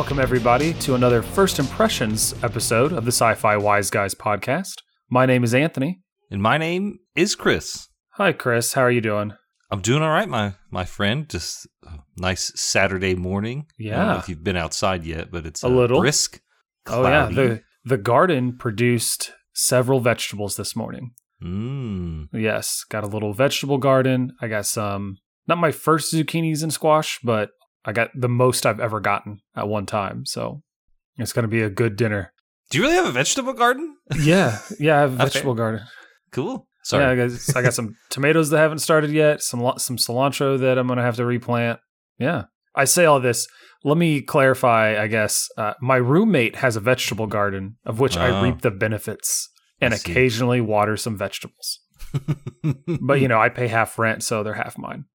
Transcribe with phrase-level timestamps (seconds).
[0.00, 4.76] Welcome, everybody, to another First Impressions episode of the Sci Fi Wise Guys podcast.
[5.10, 6.00] My name is Anthony.
[6.30, 7.86] And my name is Chris.
[8.12, 8.72] Hi, Chris.
[8.72, 9.34] How are you doing?
[9.70, 11.28] I'm doing all right, my my friend.
[11.28, 13.66] Just a nice Saturday morning.
[13.78, 14.18] I don't know Yeah.
[14.20, 16.00] if you've been outside yet, but it's A uh, little.
[16.00, 16.40] brisk.
[16.86, 17.26] Oh, yeah.
[17.28, 21.10] The, the garden produced several vegetables this morning.
[21.44, 22.28] Mm.
[22.32, 24.32] Yes, got a little vegetable garden.
[24.40, 27.50] I got some, not my first zucchinis and squash, but
[27.84, 30.26] I got the most I've ever gotten at one time.
[30.26, 30.62] So
[31.16, 32.32] it's going to be a good dinner.
[32.70, 33.96] Do you really have a vegetable garden?
[34.18, 34.58] Yeah.
[34.78, 35.82] Yeah, I have a vegetable garden.
[36.30, 36.66] Cool.
[36.84, 37.04] Sorry.
[37.04, 40.78] Yeah, I got, I got some tomatoes that haven't started yet, some some cilantro that
[40.78, 41.80] I'm going to have to replant.
[42.18, 42.44] Yeah.
[42.74, 43.46] I say all this.
[43.82, 45.48] Let me clarify, I guess.
[45.56, 48.42] Uh, my roommate has a vegetable garden of which I Oh.
[48.42, 49.48] reap the benefits
[49.80, 51.80] and occasionally water some vegetables.
[53.00, 55.06] But, you know, I pay half rent, so they're half mine.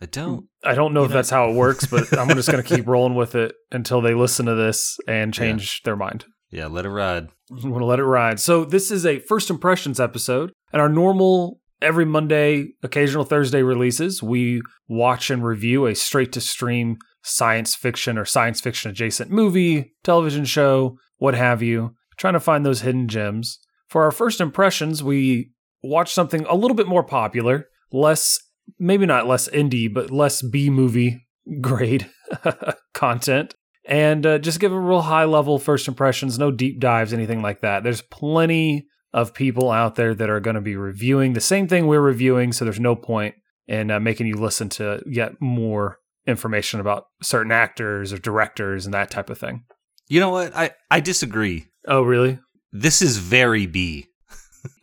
[0.00, 0.46] I don't.
[0.64, 2.86] I don't know if know- that's how it works, but I'm just going to keep
[2.88, 6.24] rolling with it until they listen to this and change their mind.
[6.50, 7.28] Yeah, let it ride.
[7.50, 8.40] I'm going to let it ride.
[8.40, 14.22] So, this is a first impressions episode, and our normal every Monday, occasional Thursday releases,
[14.22, 19.94] we watch and review a straight to stream science fiction or science fiction adjacent movie,
[20.02, 23.58] television show, what have you, trying to find those hidden gems.
[23.88, 28.38] For our first impressions, we watch something a little bit more popular, less,
[28.78, 31.26] maybe not less indie, but less B movie
[31.60, 32.08] grade
[32.94, 33.54] content
[33.88, 37.62] and uh, just give a real high level first impressions, no deep dives, anything like
[37.62, 37.82] that.
[37.82, 41.86] There's plenty of people out there that are going to be reviewing the same thing
[41.86, 43.34] we're reviewing, so there's no point
[43.66, 45.96] in uh, making you listen to yet more
[46.26, 49.64] information about certain actors or directors and that type of thing.
[50.06, 50.54] You know what?
[50.54, 51.68] I I disagree.
[51.86, 52.38] Oh, really?
[52.70, 54.07] This is very B.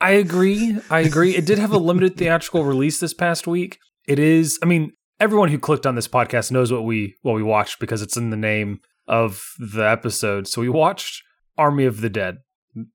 [0.01, 0.78] I agree.
[0.90, 1.35] I agree.
[1.35, 3.79] It did have a limited theatrical release this past week.
[4.07, 4.59] It is.
[4.62, 8.01] I mean, everyone who clicked on this podcast knows what we what we watched because
[8.01, 10.47] it's in the name of the episode.
[10.47, 11.24] So we watched
[11.57, 12.38] Army of the Dead,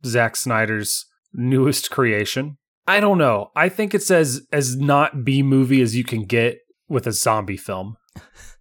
[0.04, 2.58] Zack Snyder's newest creation.
[2.86, 3.50] I don't know.
[3.54, 6.58] I think it's as as not B movie as you can get
[6.88, 7.96] with a zombie film.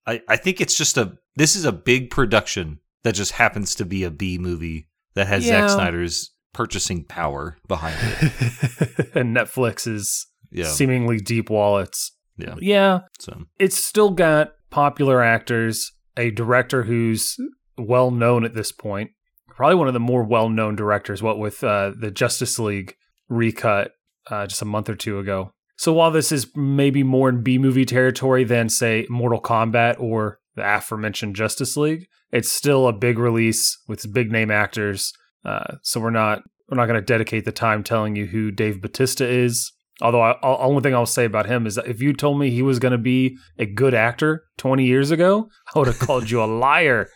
[0.05, 1.13] I I think it's just a.
[1.35, 5.45] This is a big production that just happens to be a B movie that has
[5.47, 5.67] Yeah.
[5.67, 9.09] Zack Snyder's purchasing power behind it.
[9.15, 10.65] and Netflix's Yeah.
[10.65, 12.11] seemingly deep wallets.
[12.37, 12.55] Yeah.
[12.61, 17.35] Yeah, So it's still got popular actors, a director who's
[17.77, 19.11] well known at this point,
[19.49, 21.21] probably one of the more well known directors.
[21.21, 22.95] What with uh, the Justice League
[23.27, 23.91] recut
[24.29, 25.51] uh, just a month or two ago.
[25.77, 30.39] So while this is maybe more in B movie territory than say Mortal Kombat or
[30.55, 35.13] the aforementioned Justice League, it's still a big release with big name actors.
[35.45, 38.81] Uh, so we're not we're not going to dedicate the time telling you who Dave
[38.81, 39.71] Batista is.
[40.01, 42.51] Although, I, I'll, only thing I'll say about him is that if you told me
[42.51, 46.29] he was going to be a good actor 20 years ago, I would have called
[46.29, 47.09] you a liar.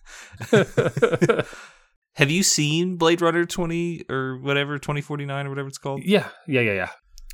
[2.16, 6.02] Have you seen Blade Runner 20 or whatever, 2049 or whatever it's called?
[6.04, 6.90] yeah, yeah, yeah, yeah.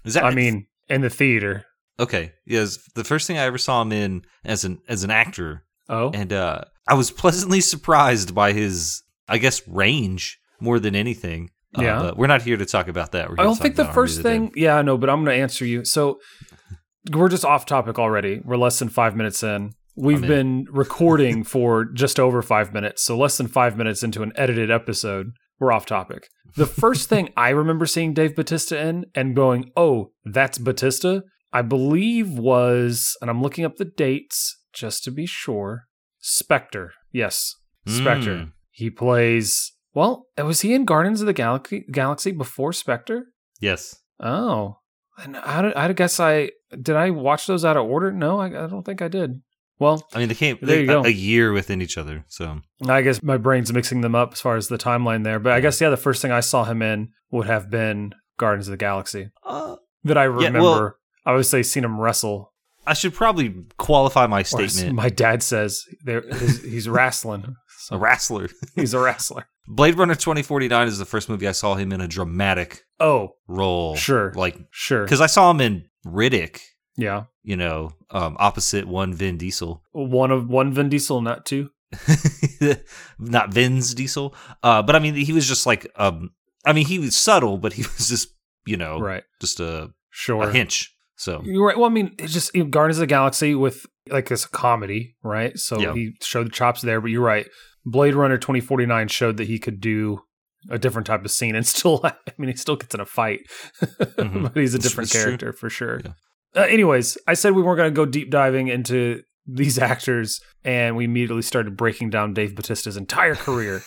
[0.06, 1.66] Is that I mean, in the theater.
[2.00, 5.66] okay, yes, the first thing I ever saw him in as an as an actor
[5.90, 11.50] Oh, and uh I was pleasantly surprised by his I guess range more than anything.
[11.78, 12.00] Uh, Yeah.
[12.02, 13.30] but we're not here to talk about that.
[13.30, 14.52] We're I don't think the about Army of first thing.
[14.56, 15.86] Yeah, I know, but I'm going to answer you.
[15.86, 16.20] So
[17.12, 18.42] we're just off topic already.
[18.44, 19.72] We're less than five minutes in.
[19.96, 23.04] We've been recording for just over five minutes.
[23.04, 26.28] So less than five minutes into an edited episode, we're off topic.
[26.56, 31.22] The first thing I remember seeing Dave Batista in and going, oh, that's Batista,
[31.54, 35.84] I believe was, and I'm looking up the dates just to be sure,
[36.20, 36.94] Spectre.
[37.12, 37.56] Yes,
[37.88, 38.36] Spectre.
[38.36, 38.52] Mm.
[38.72, 39.74] He plays.
[39.94, 43.26] Well, was he in Guardians of the Galaxy, Galaxy before Spectre?
[43.60, 43.96] Yes.
[44.20, 44.78] Oh,
[45.18, 46.52] and I, I guess I
[46.82, 46.96] did.
[46.96, 48.12] I watch those out of order.
[48.12, 49.42] No, I, I don't think I did.
[49.80, 51.06] Well, I mean they came There they, you go.
[51.06, 52.26] a, year within each other.
[52.28, 55.40] So I guess my brain's mixing them up as far as the timeline there.
[55.40, 58.68] But I guess yeah, the first thing I saw him in would have been Guardians
[58.68, 60.60] of the Galaxy uh, that I Yeah, remember.
[60.60, 60.94] well-
[61.26, 62.54] I would say seen him wrestle.
[62.88, 64.96] I should probably qualify my statement.
[64.96, 67.56] my dad says there, his, he's wrestling.
[67.92, 68.50] A wrestler.
[68.76, 69.46] he's a wrestler.
[69.68, 73.96] Blade Runner 2049 is the first movie I saw him in a dramatic Oh, role.
[73.96, 74.34] Sure.
[74.34, 75.08] Like sure.
[75.08, 76.60] cuz I saw him in Riddick,
[76.98, 79.84] Yeah, you know, um, opposite one Vin Diesel.
[79.92, 81.70] one of one Vin Diesel, not two.
[83.20, 84.36] not Vin's Diesel.
[84.64, 86.32] Uh, but I mean, he was just like, um,
[86.66, 88.30] I mean, he was subtle, but he was just,
[88.66, 89.24] you know, Right.
[89.42, 90.50] just a, Sure.
[90.50, 90.94] a hinch.
[91.20, 91.78] So You're right.
[91.78, 94.50] Well, I mean, it's just you know, Guardians of the Galaxy with like it's a
[94.50, 95.58] comedy, right?
[95.60, 95.94] So Yeah.
[95.94, 97.02] he showed the chops there.
[97.02, 97.46] But you're right.
[97.86, 100.22] Blade Runner 2049 showed that he could do
[100.70, 103.42] a different type of scene and still, I mean, he still gets in a fight,
[103.82, 104.44] Mhm.
[104.54, 105.24] but he's a different it's true.
[105.32, 106.02] character for sure.
[106.06, 106.12] Yeah.
[106.56, 110.96] Uh, anyways, I said we weren't going to go deep diving into these actors, and
[110.96, 113.82] we immediately started breaking down Dave Batista's entire career.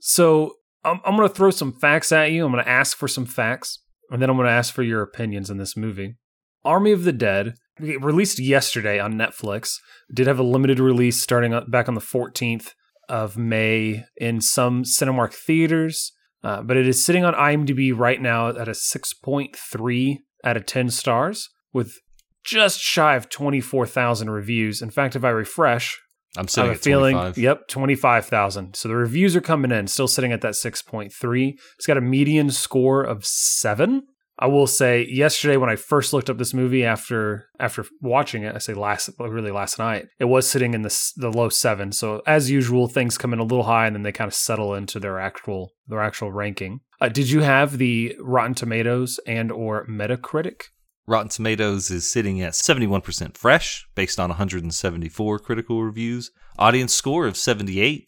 [0.00, 0.52] so
[0.84, 2.44] I'm, I'm going to throw some facts at you.
[2.44, 3.78] I'm going to ask for some facts,
[4.10, 6.16] and then I'm going to ask for your opinions on this movie.
[6.64, 9.76] Army of the Dead, released yesterday on Netflix,
[10.12, 12.72] did have a limited release starting back on the 14th
[13.08, 16.12] of May in some Cinemark theaters,
[16.42, 20.90] uh, but it is sitting on IMDb right now at a 6.3 out of 10
[20.90, 21.98] stars with
[22.44, 24.80] just shy of 24,000 reviews.
[24.80, 26.00] In fact, if I refresh,
[26.36, 27.38] I'm sitting I have at a feeling, 25.
[27.38, 28.74] yep, 25,000.
[28.74, 31.54] So the reviews are coming in, still sitting at that 6.3.
[31.76, 34.02] It's got a median score of 7.
[34.38, 38.54] I will say yesterday when I first looked up this movie after after watching it,
[38.54, 41.92] I say last really last night, it was sitting in the the low 7.
[41.92, 44.74] So as usual, things come in a little high and then they kind of settle
[44.74, 46.80] into their actual their actual ranking.
[47.00, 50.64] Uh, did you have the Rotten Tomatoes and or Metacritic?
[51.08, 56.32] Rotten Tomatoes is sitting at 71% fresh, based on 174 critical reviews.
[56.58, 58.06] Audience score of 78%,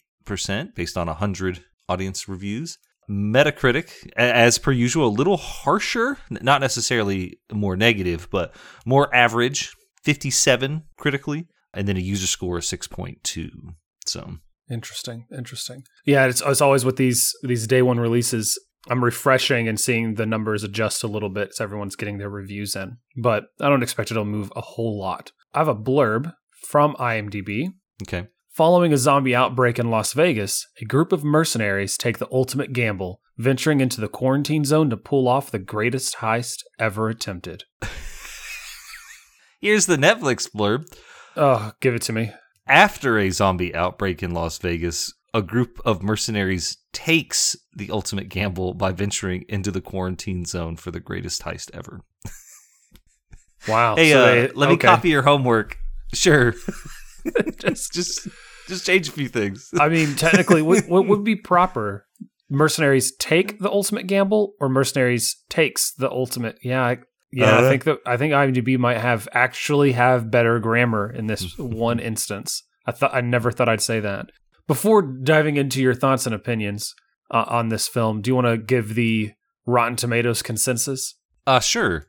[0.75, 2.77] based on 100 audience reviews.
[3.09, 8.53] Metacritic, as per usual, a little harsher, not necessarily more negative, but
[8.85, 9.73] more average,
[10.03, 13.49] 57 critically, and then a user score of 6.2.
[14.05, 15.83] So, Interesting, interesting.
[16.05, 18.59] Yeah, it's it's always with these these day one releases.
[18.87, 22.75] I'm refreshing and seeing the numbers adjust a little bit as everyone's getting their reviews
[22.75, 25.31] in, but I don't expect it'll move a whole lot.
[25.53, 26.33] I have a blurb
[26.67, 27.73] from IMDb.
[28.03, 28.27] okay.
[28.51, 33.21] Following a zombie outbreak in Las Vegas, a group of mercenaries take the ultimate gamble,
[33.37, 37.63] venturing into the quarantine zone to pull off the greatest heist ever attempted.
[39.61, 40.85] Here's the Netflix blurb.
[41.35, 42.31] Oh, give it to me.
[42.67, 48.73] After a zombie outbreak in Las Vegas, a group of mercenaries takes the ultimate gamble
[48.73, 52.01] by venturing into the quarantine zone for the greatest heist ever.
[53.67, 53.95] Wow.
[53.97, 55.77] Hey, So uh, they- let me copy your homework.
[56.13, 56.53] Sure.
[57.59, 58.27] Just- just
[58.67, 59.69] just change a few things.
[59.79, 62.05] I mean, technically, what, what would be proper?
[62.51, 66.57] Mercenaries take the ultimate gamble, or mercenaries takes the ultimate?
[66.63, 66.97] Yeah, I,
[67.31, 67.57] yeah.
[67.57, 67.69] I Uh.
[67.69, 72.63] think that I think IMDb might have actually have better grammar in this one instance.
[72.85, 74.27] I thought I never thought I'd say that.
[74.69, 76.93] Before diving into your thoughts and opinions
[77.31, 79.31] uh, on this film, do you want to give the
[79.65, 81.15] Rotten Tomatoes consensus?
[81.47, 82.05] Uh sure.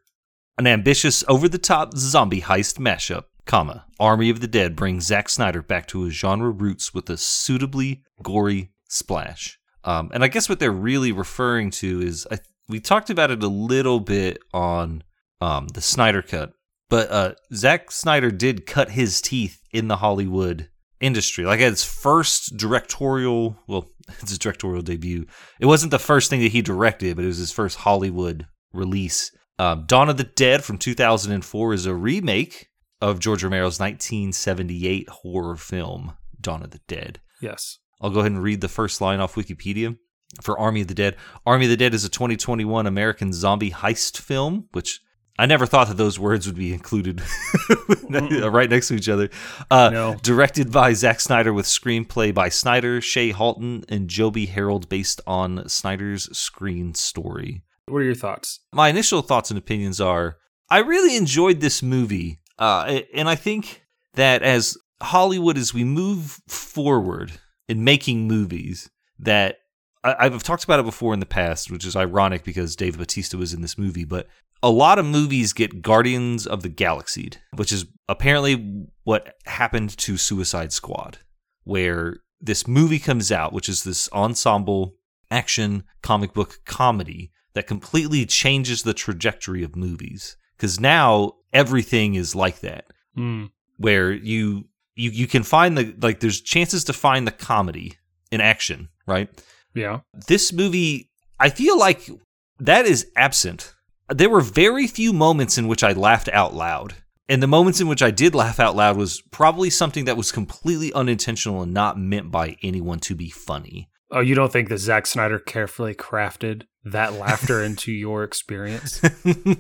[0.59, 3.87] An ambitious over-the-top zombie heist mashup, comma.
[3.99, 8.03] Army of the Dead brings Zack Snyder back to his genre roots with a suitably
[8.23, 9.59] gory splash.
[9.83, 13.43] Um, and I guess what they're really referring to is I, we talked about it
[13.43, 15.03] a little bit on
[15.41, 16.53] um, the Snyder cut,
[16.91, 20.69] but uh, Zack Snyder did cut his teeth in the Hollywood
[21.01, 21.45] industry.
[21.45, 25.27] Like at his first directorial, well, it's his directorial debut.
[25.59, 29.33] It wasn't the first thing that he directed, but it was his first Hollywood release.
[29.59, 32.69] Um, Dawn of the Dead from 2004 is a remake
[33.01, 37.21] of George Romero's 1978 horror film, Dawn of the Dead.
[37.41, 37.79] Yes.
[38.01, 39.97] I'll go ahead and read the first line off Wikipedia
[40.43, 41.17] for Army of the Dead.
[41.45, 45.01] Army of the Dead is a 2021 American zombie heist film, which
[45.41, 47.23] I never thought that those words would be included
[48.11, 49.31] right next to each other.
[49.71, 50.17] Uh, No.
[50.23, 55.67] Directed by Zack Snyder with screenplay by Snyder, Shay Hatten, and Joby Harold based on
[55.67, 57.63] Snyder's screen story.
[57.87, 58.61] What are your thoughts?
[58.75, 60.37] My initial thoughts and opinions are
[60.69, 62.41] I really enjoyed this movie.
[62.59, 63.83] Uh, and I think
[64.17, 67.33] that as Hollywood, as we move forward
[67.67, 69.57] in making movies, that
[70.05, 73.55] I've talked about it before in the past, which is ironic because Dave Batista was
[73.55, 74.27] in this movie, but
[74.63, 80.17] a lot of movies get Guardians of the Galaxy, which is apparently what happened to
[80.17, 81.19] Suicide Squad,
[81.65, 84.95] where this movie comes out, which is this ensemble
[85.31, 90.37] action comic book comedy that completely changes the trajectory of movies.
[90.57, 93.47] Because now everything is like that, Hmm.
[93.79, 97.97] where you you you can find the like there's chances to find the comedy
[98.31, 99.29] in action, right?
[99.75, 100.01] Yeah.
[100.27, 102.11] this movie, I feel like
[102.59, 103.75] that is absent.
[104.11, 106.95] There were very few moments in which I laughed out loud.
[107.29, 110.33] And the moments in which I did laugh out loud was probably something that was
[110.33, 113.89] completely unintentional and not meant by anyone to be funny.
[114.11, 119.01] Oh, you don't think that Zack Snyder carefully crafted that laughter into your experience?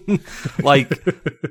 [0.62, 0.90] like,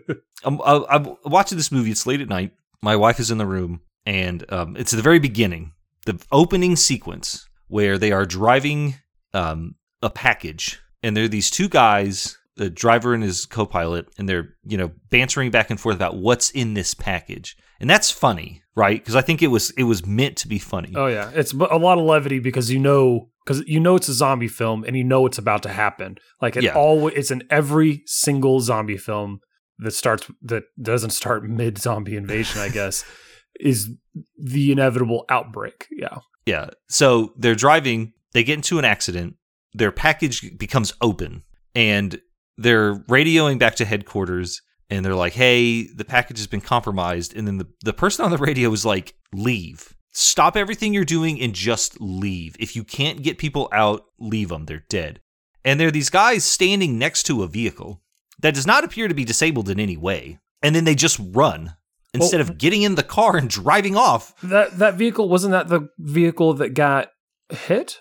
[0.43, 1.91] I'm, I'm I'm watching this movie.
[1.91, 2.51] It's late at night.
[2.81, 5.71] My wife is in the room, and um, it's at the very beginning,
[6.05, 8.95] the opening sequence where they are driving
[9.33, 14.27] um, a package, and there are these two guys, the driver and his co-pilot, and
[14.29, 18.61] they're you know bantering back and forth about what's in this package, and that's funny,
[18.75, 18.99] right?
[19.01, 20.91] Because I think it was it was meant to be funny.
[20.95, 24.13] Oh yeah, it's a lot of levity because you know because you know it's a
[24.13, 26.17] zombie film and you know it's about to happen.
[26.41, 26.75] Like it Yeah.
[26.75, 29.39] all it's in every single zombie film.
[29.79, 33.05] that starts that doesn't start mid zombie invasion, I guess,
[33.61, 33.89] is
[34.37, 35.87] the inevitable outbreak.
[35.91, 36.17] Yeah.
[36.45, 36.71] Yeah.
[36.89, 39.35] So they're driving, they get into an accident,
[39.73, 42.19] their package becomes open, and
[42.59, 47.35] they're radioing back to headquarters and they're like, hey, the package has been compromised.
[47.35, 49.95] And then the, the person on the radio is like, leave.
[50.11, 52.55] Stop everything you're doing and just leave.
[52.59, 54.65] If you can't get people out, leave them.
[54.65, 55.21] They're dead.
[55.63, 58.01] And there are these guys standing next to a vehicle
[58.39, 60.39] that does not appear to be disabled in any way.
[60.61, 61.75] And then they just run
[62.13, 64.33] instead well, of getting in the car and driving off.
[64.41, 67.11] That that vehicle wasn't that the vehicle that got
[67.49, 67.99] hit?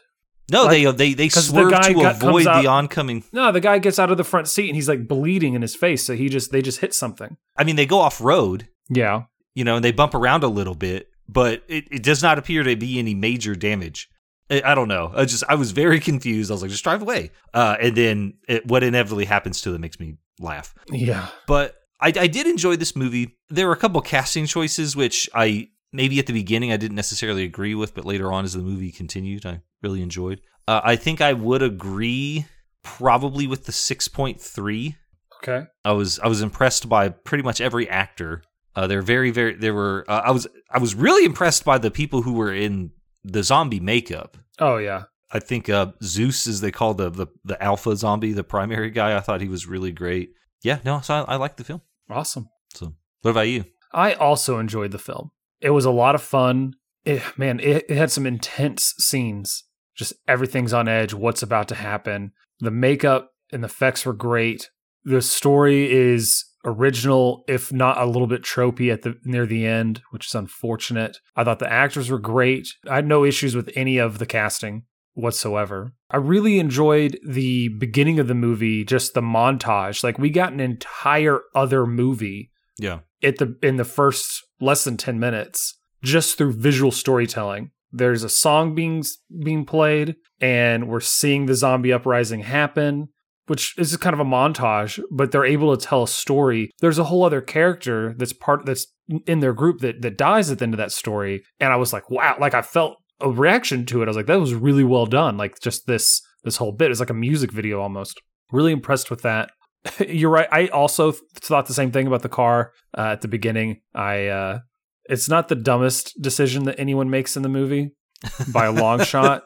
[0.50, 3.24] No, like, they they they swerve the to got, avoid out, the oncoming.
[3.32, 5.76] No, the guy gets out of the front seat and he's like bleeding in his
[5.76, 7.36] face, so he just they just hit something.
[7.56, 8.68] I mean, they go off road.
[8.88, 9.24] Yeah,
[9.54, 12.62] you know, and they bump around a little bit, but it, it does not appear
[12.62, 14.08] to be any major damage.
[14.50, 15.12] I, I, don't know.
[15.14, 16.50] I just I was very confused.
[16.50, 17.32] I was like, just drive away.
[17.52, 20.74] Uh, and then it, what inevitably happens to them makes me laugh.
[20.90, 23.36] Yeah, but I, I did enjoy this movie.
[23.50, 27.44] There were a couple casting choices which I maybe at the beginning I didn't necessarily
[27.44, 30.40] agree with, but later on as the movie continued, I really enjoyed.
[30.66, 32.46] Uh, I think I would agree
[32.82, 34.96] probably with the 6.3.
[35.42, 35.66] Okay.
[35.84, 38.42] I was I was impressed by pretty much every actor.
[38.74, 41.90] Uh, they're very very there were uh, I was I was really impressed by the
[41.90, 42.90] people who were in
[43.24, 44.36] the zombie makeup.
[44.58, 45.04] Oh yeah.
[45.30, 49.16] I think uh, Zeus, as they call the, the the alpha zombie, the primary guy.
[49.16, 50.30] I thought he was really great.
[50.62, 51.82] Yeah, no, so I, I like the film.
[52.10, 52.48] Awesome.
[52.74, 53.64] So, what about you?
[53.92, 55.30] I also enjoyed the film.
[55.60, 56.74] It was a lot of fun.
[57.04, 59.64] It, man, it, it had some intense scenes.
[59.96, 61.14] Just everything's on edge.
[61.14, 62.32] What's about to happen?
[62.60, 64.70] The makeup and the effects were great.
[65.04, 70.02] The story is original, if not a little bit tropey at the near the end,
[70.10, 71.18] which is unfortunate.
[71.34, 72.68] I thought the actors were great.
[72.88, 74.84] I had no issues with any of the casting
[75.14, 75.92] whatsoever.
[76.10, 80.04] I really enjoyed the beginning of the movie, just the montage.
[80.04, 82.52] Like we got an entire other movie.
[82.78, 83.00] Yeah.
[83.22, 87.70] At the in the first less than 10 minutes just through visual storytelling.
[87.90, 89.04] There's a song being
[89.42, 93.08] being played and we're seeing the zombie uprising happen
[93.48, 96.70] which is kind of a montage, but they're able to tell a story.
[96.80, 98.86] There's a whole other character that's part that's
[99.26, 101.92] in their group that that dies at the end of that story, and I was
[101.92, 102.36] like, wow!
[102.38, 104.04] Like I felt a reaction to it.
[104.04, 105.36] I was like, that was really well done.
[105.36, 108.20] Like just this this whole bit is like a music video almost.
[108.52, 109.50] Really impressed with that.
[110.08, 110.48] You're right.
[110.50, 113.80] I also thought the same thing about the car uh, at the beginning.
[113.94, 114.58] I uh,
[115.04, 117.94] it's not the dumbest decision that anyone makes in the movie
[118.52, 119.44] by a long shot.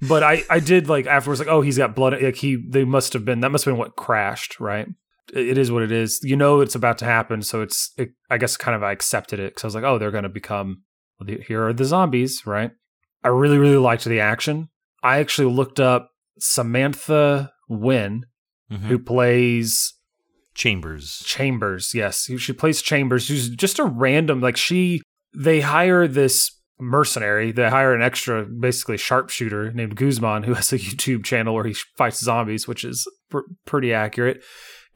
[0.00, 3.12] But I I did like afterwards like oh he's got blood like he they must
[3.12, 4.86] have been that must have been what crashed right.
[5.32, 6.20] It is what it is.
[6.22, 7.92] You know it's about to happen, so it's.
[7.98, 10.22] It, I guess kind of I accepted it because I was like, oh, they're going
[10.22, 10.84] to become.
[11.26, 12.70] Here are the zombies, right?
[13.24, 14.68] I really, really liked the action.
[15.02, 18.24] I actually looked up Samantha Win,
[18.70, 18.86] mm-hmm.
[18.86, 19.94] who plays
[20.54, 21.22] Chambers.
[21.24, 22.28] Chambers, yes.
[22.38, 25.02] She plays Chambers, who's just a random, like, she,
[25.34, 27.52] they hire this mercenary.
[27.52, 31.74] They hire an extra, basically, sharpshooter named Guzman, who has a YouTube channel where he
[31.96, 34.42] fights zombies, which is pr- pretty accurate.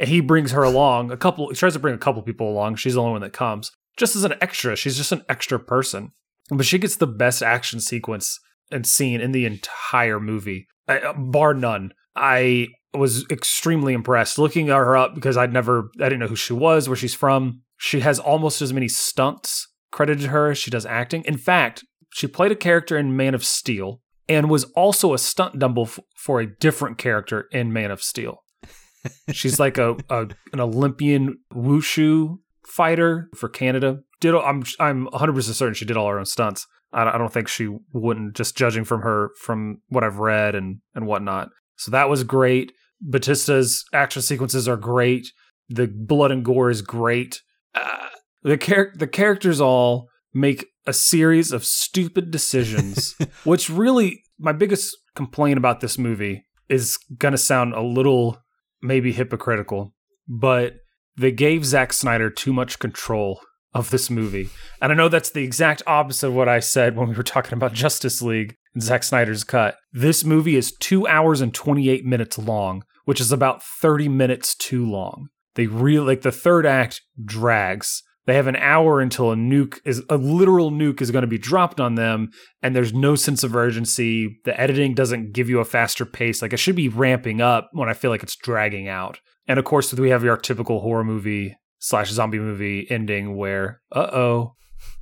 [0.01, 1.13] And he brings her along.
[1.13, 2.77] A couple, he tries to bring a couple people along.
[2.77, 3.71] She's the only one that comes.
[3.97, 4.75] Just as an extra.
[4.75, 6.13] She's just an extra person.
[6.51, 8.39] But she gets the best action sequence
[8.71, 11.93] and scene in the entire movie, I, bar none.
[12.15, 16.37] I was extremely impressed looking at her up because I'd never, I didn't know who
[16.37, 17.63] she was, where she's from.
[17.79, 21.25] She has almost as many stunts credited to her as she does acting.
[21.25, 25.59] In fact, she played a character in Man of Steel and was also a stunt
[25.59, 28.43] double f- for a different character in Man of Steel.
[29.33, 34.01] She's like a, a an Olympian wushu fighter for Canada.
[34.21, 36.67] Did I'm I'm 100 percent certain she did all her own stunts.
[36.93, 40.79] I, I don't think she wouldn't, just judging from her from what I've read and
[40.95, 41.49] and whatnot.
[41.77, 42.73] So that was great.
[43.01, 45.27] Batista's action sequences are great.
[45.69, 47.41] The blood and gore is great.
[47.75, 48.09] Uh,
[48.43, 53.15] the char- the characters all make a series of stupid decisions,
[53.45, 58.39] which really my biggest complaint about this movie is going to sound a little
[58.83, 59.95] maybe hypocritical,
[60.29, 60.75] but
[61.17, 63.41] they gave Zack Snyder too much control
[63.75, 64.49] of this movie.
[64.81, 67.55] And I know that's the exact opposite of what I said when we were talking
[67.55, 69.77] about Justice League and Zack Snyder's cut.
[69.93, 74.89] This movie is two hours and 28 minutes long, which is about 30 minutes too
[74.89, 75.29] long.
[75.55, 78.03] They really, like, the third act drags.
[78.25, 81.39] They have an hour until a nuke is a literal nuke is going to be
[81.39, 82.31] dropped on them,
[82.63, 84.39] and there's no sense of urgency.
[84.45, 86.41] The editing doesn't give you a faster pace.
[86.41, 89.19] Like it should be ramping up when I feel like it's dragging out.
[89.49, 94.09] And of course, we have your typical horror movie slash zombie movie ending where, uh
[94.13, 94.55] oh,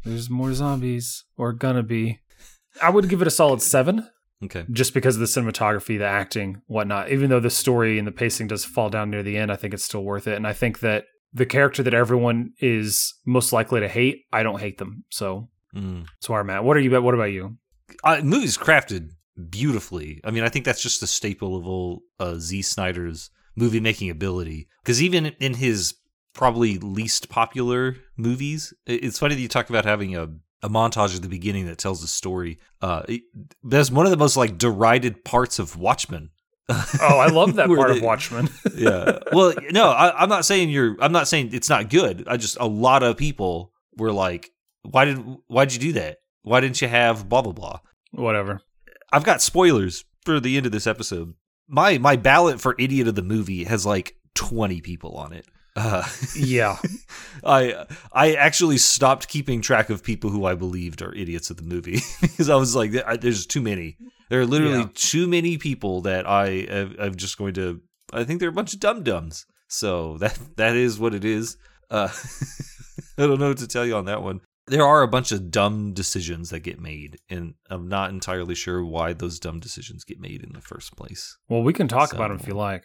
[0.04, 2.18] there's more zombies or gonna be.
[2.82, 4.08] I would give it a solid seven.
[4.42, 4.64] Okay.
[4.72, 7.10] Just because of the cinematography, the acting, whatnot.
[7.10, 9.74] Even though the story and the pacing does fall down near the end, I think
[9.74, 10.36] it's still worth it.
[10.36, 14.60] And I think that the character that everyone is most likely to hate, I don't
[14.60, 15.04] hate them.
[15.10, 16.06] So Mm.
[16.06, 16.64] that's where I'm at.
[16.64, 17.00] What are you?
[17.02, 17.58] What about you?
[18.02, 19.10] Uh, movie's crafted
[19.50, 20.20] beautifully.
[20.24, 24.10] I mean, I think that's just a staple of old uh, Z Snyder's movie making
[24.10, 24.68] ability.
[24.82, 25.94] Because even in his
[26.34, 30.24] probably least popular movies, it's funny that you talk about having a,
[30.62, 32.58] a montage at the beginning that tells a story.
[32.80, 33.22] Uh, it,
[33.64, 36.30] that's one of the most like derided parts of Watchmen.
[36.68, 38.48] Oh, I love that part they- of Watchmen.
[38.76, 39.18] yeah.
[39.32, 40.96] Well, no, I, I'm not saying you're.
[41.00, 42.24] I'm not saying it's not good.
[42.28, 44.50] I just a lot of people were like,
[44.82, 45.16] "Why did?
[45.48, 46.18] Why'd you do that?
[46.42, 47.80] Why didn't you have blah blah blah?"
[48.12, 48.60] Whatever.
[49.12, 51.34] I've got spoilers for the end of this episode.
[51.66, 55.46] My my ballot for idiot of the movie has like 20 people on it.
[55.76, 56.04] Uh,
[56.36, 56.76] Yeah.
[57.44, 61.62] I I actually stopped keeping track of people who I believed are idiots of the
[61.62, 63.96] movie because I was like, there's too many.
[64.28, 64.88] There are literally Yeah.
[64.94, 66.66] too many people that I
[66.98, 67.80] I'm just going to.
[68.12, 69.46] I think they're a bunch of dum dums.
[69.68, 71.56] So that that is what it is.
[71.90, 72.08] Uh,
[73.18, 74.40] I don't know what to tell you on that one.
[74.66, 78.84] There are a bunch of dumb decisions that get made, and I'm not entirely sure
[78.84, 81.36] why those dumb decisions get made in the first place.
[81.48, 82.84] Well, we can talk So- about them if you like.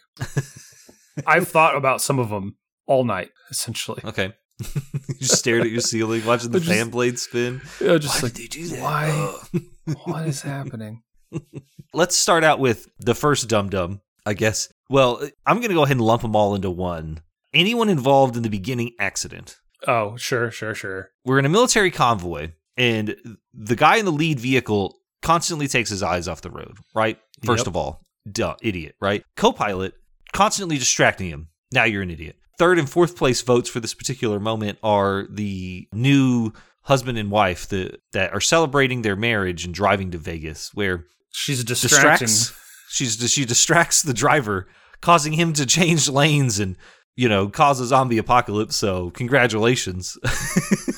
[1.26, 4.00] I've thought about some of them all night, essentially.
[4.04, 4.32] Okay.
[4.74, 7.60] you just stared at your ceiling, watching the Just- fan blade spin.
[7.80, 8.80] Yeah, just Why like, did they do that?
[8.82, 9.92] why?
[10.04, 11.02] What is happening?
[11.92, 14.68] Let's start out with the first dum dum, I guess.
[14.88, 17.20] Well, I'm going to go ahead and lump them all into one.
[17.52, 19.56] Anyone involved in the beginning accident.
[19.86, 21.10] Oh, sure, sure, sure.
[21.24, 23.14] We're in a military convoy, and
[23.54, 27.18] the guy in the lead vehicle constantly takes his eyes off the road, right?
[27.44, 27.66] First Yep.
[27.68, 28.00] of all,
[28.30, 29.22] duh, idiot, right?
[29.36, 29.94] Co pilot
[30.32, 31.48] constantly distracting him.
[31.72, 32.36] Now you're an idiot.
[32.58, 37.68] Third and fourth place votes for this particular moment are the new husband and wife
[37.68, 42.26] that, that are celebrating their marriage and driving to Vegas, where She's distracting.
[42.28, 44.68] distracts she's she distracts the driver
[45.02, 46.76] causing him to change lanes and
[47.16, 48.76] you know cause a zombie apocalypse.
[48.76, 50.16] So congratulations.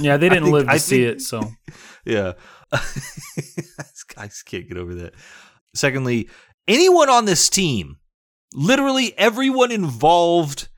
[0.00, 1.42] Yeah, they didn't think- live to I see think- it, so.
[2.04, 2.34] Yeah.
[4.16, 5.14] I just can't get over that.
[5.74, 6.28] Secondly
[6.68, 7.96] anyone on this team
[8.54, 10.68] literally everyone involved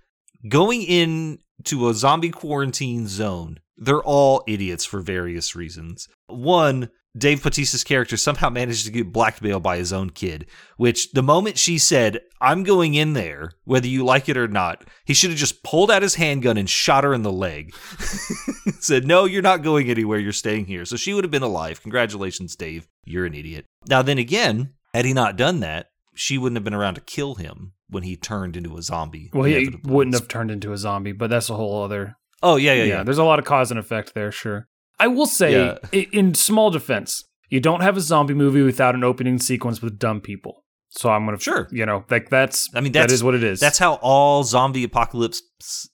[0.49, 7.43] going in to a zombie quarantine zone they're all idiots for various reasons one Dave
[7.43, 11.77] Bautista's character somehow managed to get blackmailed by his own kid, which the moment she
[11.77, 15.65] said, I'm going in there, whether you like it or not, he should have just
[15.65, 17.75] pulled out his handgun and shot her in the leg.
[18.81, 20.21] said, No, you're not going anywhere.
[20.21, 20.85] You're staying here.
[20.85, 21.83] So she would have been alive.
[21.83, 22.87] Congratulations, Dave.
[23.05, 23.67] You're an idiot.
[23.89, 27.35] Now, then again, had he not done that, she wouldn't have been around to kill
[27.35, 29.31] him when he turned into a zombie.
[29.33, 32.17] well, he wouldn't have turned into a zombie, but that's a whole other.
[32.43, 33.03] Oh, yeah, yeah, yeah.
[33.03, 34.67] There's a lot of cause and effect there, sure.
[34.99, 35.79] I will say, Yeah.
[36.13, 40.21] in small defense, you don't have a zombie movie without an opening sequence with dumb
[40.21, 40.65] people.
[40.93, 41.69] So I'm gonna, Sure.
[41.71, 43.61] you know, like that's, I mean, that that's what it is.
[43.61, 45.41] That's how all zombie apocalypse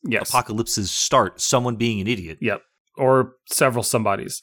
[0.05, 0.29] Yes.
[0.31, 1.41] apocalypses start.
[1.41, 2.39] Someone being an idiot.
[2.41, 2.63] Yep.
[2.97, 4.41] Or several somebodies.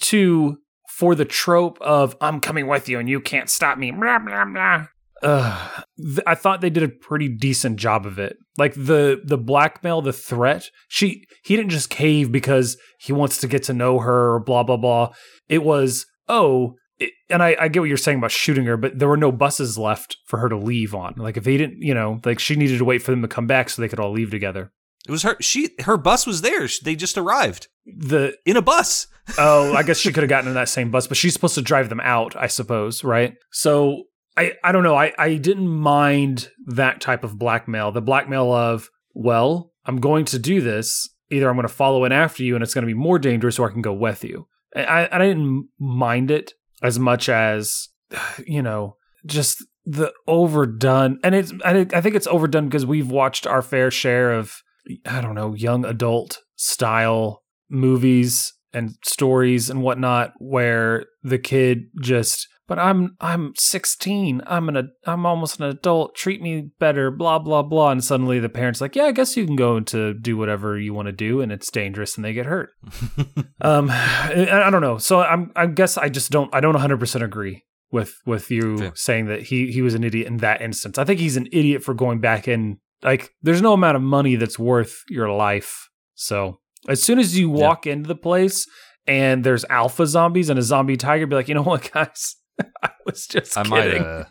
[0.00, 0.58] Two,
[0.88, 3.90] for the trope of I'm coming with you and you can't stop me.
[3.90, 4.86] Blah, blah, blah.
[5.22, 5.84] Ugh.
[5.98, 8.36] Th- I thought they did a pretty decent job of it.
[8.56, 10.70] Like the the blackmail, the threat.
[10.88, 14.62] She he didn't just cave because he wants to get to know her or blah
[14.62, 15.12] blah blah.
[15.48, 18.98] It was oh, it, and I, I get what you're saying about shooting her, but
[18.98, 21.14] there were no buses left for her to leave on.
[21.16, 23.46] Like if they didn't, you know, like she needed to wait for them to come
[23.46, 24.72] back so they could all leave together.
[25.06, 25.36] It was her.
[25.40, 26.68] She her bus was there.
[26.82, 29.06] They just arrived The in a bus.
[29.38, 31.62] oh, I guess she could have gotten in that same bus, but she's supposed to
[31.62, 33.34] drive them out, I suppose, right?
[33.52, 34.04] So
[34.38, 34.94] I, I don't know.
[34.94, 37.90] I, I didn't mind that type of blackmail.
[37.90, 41.08] The blackmail of, well, I'm going to do this.
[41.30, 43.58] Either I'm going to follow in after you and it's going to be more dangerous
[43.58, 44.46] or I can go with you.
[44.76, 47.88] I, I, didn't mind it as much as,
[48.46, 48.96] you know,
[49.26, 51.18] just the overdone.
[51.24, 54.62] And it's, I think it's overdone because we've watched our fair share of,
[55.04, 62.46] I don't know, young adult style movies and stories and whatnot where the kid just
[62.68, 64.42] but I'm I'm 16.
[64.46, 66.14] I'm an I'm almost an adult.
[66.14, 67.10] Treat me better.
[67.10, 67.90] Blah blah blah.
[67.90, 70.94] And suddenly the parents like, yeah, I guess you can go to do whatever you
[70.94, 72.70] want to do, and it's dangerous, and they get hurt.
[73.60, 74.98] um, I, don't know.
[74.98, 78.74] So I'm I guess I just don't I don't 100 percent agree with with you
[78.76, 78.90] Okay.
[78.94, 80.98] saying that he he was an idiot in that instance.
[80.98, 82.78] I think he's an idiot for going back in.
[83.02, 85.88] Like, there's no amount of money that's worth your life.
[86.14, 87.66] So as soon as you Yeah.
[87.68, 88.66] walk into the place
[89.06, 92.36] and there's alpha zombies and a zombie tiger, be like, you know what, guys,
[92.82, 93.82] I was just I might.
[93.84, 94.02] kidding.
[94.02, 94.24] Uh,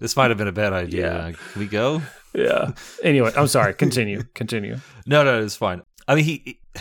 [0.00, 1.32] this might have been a bad idea.
[1.52, 2.02] Can we go?
[2.34, 2.72] yeah.
[3.02, 3.74] Anyway, I'm sorry.
[3.74, 4.22] Continue.
[4.34, 4.76] Continue.
[5.06, 5.82] No, no, it's fine.
[6.08, 6.60] I mean, he.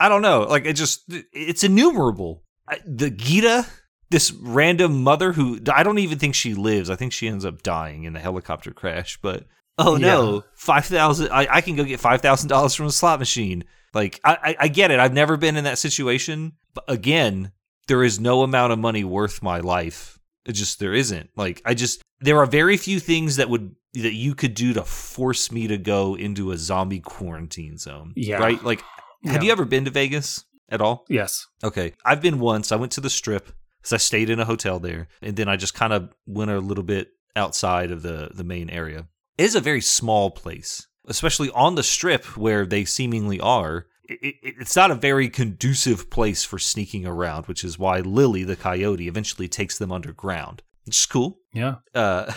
[0.00, 0.40] I don't know.
[0.42, 1.04] Like, it just.
[1.32, 2.42] It's innumerable.
[2.68, 3.68] I- The Geeta,
[4.10, 5.60] this random mother who.
[5.72, 6.90] I don't even think she lives.
[6.90, 9.18] I think she ends up dying in the helicopter crash.
[9.22, 9.44] But
[9.78, 10.40] oh no, Yeah.
[10.54, 11.28] five thousand.
[11.30, 13.64] I, I can go get five thousand dollars from a slot machine.
[13.94, 14.98] Like I, I, I get it.
[14.98, 17.52] I've never been in that situation, but again,
[17.88, 20.18] there is no amount of money worth my life.
[20.44, 21.30] It just there isn't.
[21.36, 24.82] Like I just there are very few things that would that you could do to
[24.84, 28.12] force me to go into a zombie quarantine zone.
[28.16, 28.38] Yeah.
[28.38, 28.62] Right.
[28.64, 28.82] Like,
[29.24, 29.42] have Yeah.
[29.42, 31.04] you ever been to Vegas at all?
[31.08, 31.46] Yes.
[31.62, 31.92] Okay.
[32.04, 32.72] I've been once.
[32.72, 35.08] I went to the strip because I stayed in a hotel there.
[35.20, 38.70] And then I just kind of went a little bit outside of the, the main
[38.70, 39.08] area.
[39.36, 43.86] It is a very small place, especially on the strip where they seemingly are.
[44.04, 48.44] It, it, it's not a very conducive place for sneaking around, which is why Lily,
[48.44, 50.62] the coyote, eventually takes them underground.
[50.84, 51.38] Which is cool.
[51.52, 51.76] Yeah.
[51.94, 52.32] Uh,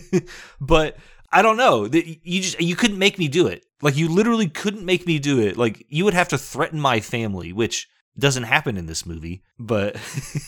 [0.60, 0.96] but
[1.30, 1.84] I don't know.
[1.86, 3.64] You just you couldn't make me do it.
[3.82, 5.56] Like you literally couldn't make me do it.
[5.56, 9.42] Like you would have to threaten my family, which doesn't happen in this movie.
[9.58, 9.96] But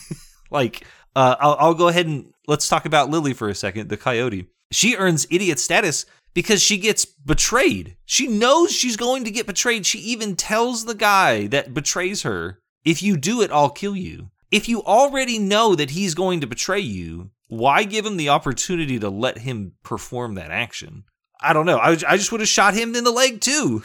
[0.51, 0.85] like,
[1.15, 4.47] uh, I'll, I'll go ahead and let's talk about Lily for a second, the coyote.
[4.71, 7.97] She earns idiot status because she gets betrayed.
[8.05, 9.85] She knows she's going to get betrayed.
[9.85, 14.29] She even tells the guy that betrays her, "If you do it, I'll kill you."
[14.51, 18.99] If you already know that he's going to betray you, why give him the opportunity
[18.99, 21.05] to let him perform that action?
[21.43, 21.77] I don't know.
[21.77, 23.81] I, I just would have shot him in the leg too,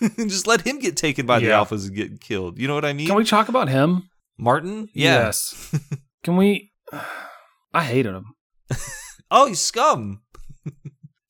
[0.00, 2.58] and just let him get taken by the alphas and get killed.
[2.58, 3.08] You know what I mean?
[3.08, 4.08] Can we talk about him?
[4.38, 4.88] Martin?
[4.94, 5.26] Yeah.
[5.26, 5.74] Yes.
[6.22, 6.72] Can we?
[7.74, 8.34] I hated him.
[9.30, 10.20] Oh, he's scum.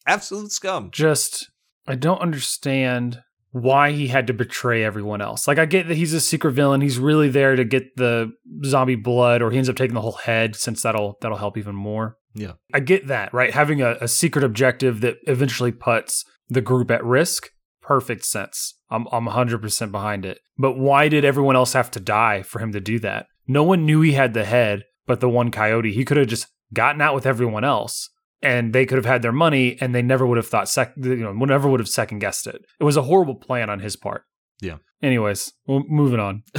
[0.06, 0.90] Absolute scum.
[0.92, 1.50] Just,
[1.86, 3.22] I don't understand
[3.54, 5.46] why he had to betray everyone else.
[5.46, 6.80] Like, I get that he's a secret villain.
[6.80, 8.32] He's really there to get the
[8.64, 11.76] zombie blood, or he ends up taking the whole head, since that'll that'll help even
[11.76, 12.18] more.
[12.34, 12.54] Yeah.
[12.72, 13.54] I get that, right?
[13.54, 18.74] Having a, a secret objective that eventually puts the group at risk, perfect sense.
[18.90, 20.40] I'm I'm 100% behind it.
[20.58, 23.26] But why did everyone else have to die for him to do that?
[23.46, 25.92] No one knew he had the head, but the one coyote.
[25.92, 28.10] He could have just gotten out with everyone else
[28.44, 31.16] and they could have had their money and they never would have thought sec you
[31.16, 32.64] know, never would have second guessed it.
[32.78, 34.24] It was a horrible plan on his part.
[34.60, 34.76] Yeah.
[35.02, 36.44] Anyways, well, moving on.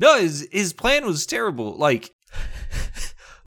[0.00, 1.76] No, his his plan was terrible.
[1.76, 2.10] Like,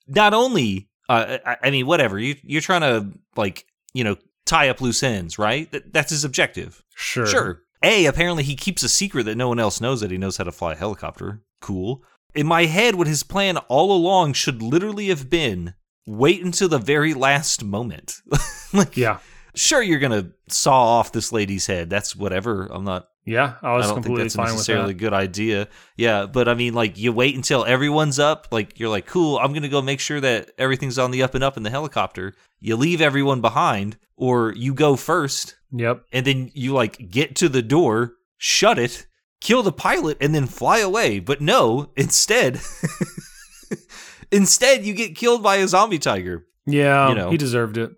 [0.08, 4.70] not only, uh, I, I mean, whatever you you're trying to like, you know, tie
[4.70, 5.70] up loose ends, right?
[5.72, 6.84] That, that's his objective.
[6.96, 7.26] Sure.
[7.26, 7.62] Sure.
[7.82, 10.46] A, apparently he keeps a secret that no one else knows that he knows how
[10.46, 11.42] to fly a helicopter.
[11.60, 12.02] Cool.
[12.34, 15.74] In my head, what his plan all along should literally have been
[16.06, 18.22] wait until the very last moment.
[18.74, 19.20] like, Yeah.
[19.56, 21.90] sure, you're going to saw off this lady's head.
[21.90, 22.66] That's whatever.
[22.72, 25.68] I'm not Yeah, I was I don't think that's fine with necessarily a good idea.
[25.96, 28.48] Yeah, but I mean, like you wait until everyone's up.
[28.52, 29.38] Like you're like, cool.
[29.40, 32.34] I'm gonna go make sure that everything's on the up and up in the helicopter.
[32.60, 36.04] You leave everyone behind, or you go first, Yep.
[36.12, 39.06] and then you like get to the door, shut it,
[39.40, 41.20] kill the pilot, and then fly away.
[41.20, 42.60] But no, instead,
[44.34, 46.46] instead you get killed by a zombie tiger.
[46.66, 47.30] Yeah, You know.
[47.30, 47.92] he deserved it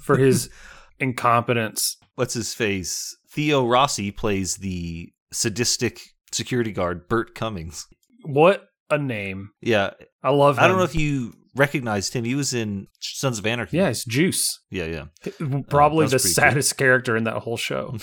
[0.00, 0.50] for his
[1.00, 1.96] incompetence.
[2.14, 3.16] What's his face?
[3.30, 6.00] Theo Rossi plays the sadistic
[6.32, 7.86] security guard Burt Cummings.
[8.24, 9.50] What a name!
[9.60, 9.90] Yeah,
[10.22, 10.64] I love him.
[10.64, 12.24] I don't know if you recognized him.
[12.24, 13.76] He was in Sons of Anarchy.
[13.76, 14.58] Yeah, it's Juice.
[14.70, 15.04] yeah, yeah.
[15.40, 16.42] Uh, probably that the pretty cool.
[16.42, 17.96] saddest character in that whole show.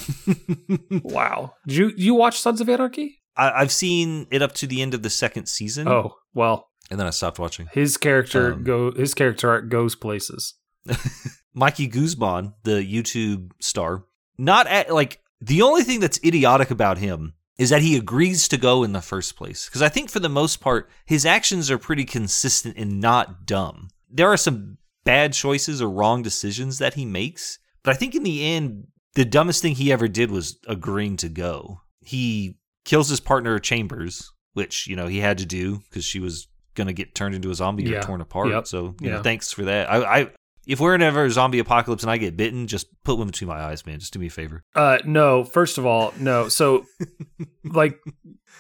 [1.03, 1.53] wow.
[1.67, 3.19] Did you you watch Sons of Anarchy?
[3.36, 5.88] I, I've seen it up to the end of the second season.
[5.88, 7.67] Oh well, and then I stopped watching.
[7.73, 10.55] his character Um, go his character art goes places.
[11.53, 14.03] Mikey Guzman, the YouTube star,
[14.37, 18.57] not at like the only thing that's idiotic about him is that he agrees to
[18.57, 19.65] go in the first place.
[19.65, 23.89] Because I think for the most part, his actions are pretty consistent and not dumb.
[24.09, 28.23] There are some bad choices or wrong decisions that he makes, but I think in
[28.23, 31.79] the end, the dumbest thing he ever did was agreeing to go.
[32.01, 36.47] He kills his partner Chambers, which you know he had to do because she was
[36.75, 37.97] gonna get turned into a zombie Yeah.
[37.99, 38.49] or torn apart.
[38.49, 38.67] Yep.
[38.67, 39.89] So you know, thanks for that.
[39.91, 40.27] I, I
[40.67, 43.47] if we're in ever a zombie apocalypse and I get bitten, just put one between
[43.49, 43.99] my eyes, man.
[43.99, 44.63] Just do me a favor.
[44.75, 46.47] Uh no, first of all, no.
[46.49, 46.85] So
[47.63, 47.99] like